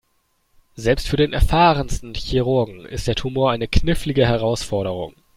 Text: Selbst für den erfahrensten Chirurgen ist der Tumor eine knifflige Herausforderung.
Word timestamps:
Selbst 0.75 1.07
für 1.07 1.15
den 1.15 1.31
erfahrensten 1.31 2.15
Chirurgen 2.15 2.85
ist 2.85 3.05
der 3.07 3.13
Tumor 3.13 3.51
eine 3.51 3.67
knifflige 3.67 4.25
Herausforderung. 4.25 5.13